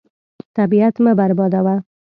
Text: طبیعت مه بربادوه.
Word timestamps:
طبیعت 0.57 0.95
مه 1.03 1.11
بربادوه. 1.19 1.75